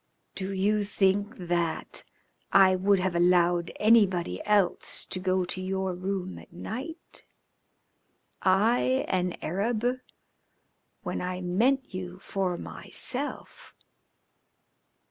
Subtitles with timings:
[0.33, 2.03] "Do you think that
[2.51, 7.23] I would have allowed anybody else to go to your room at night?
[8.41, 9.85] I, an Arab,
[11.03, 13.75] when I meant you for myself?"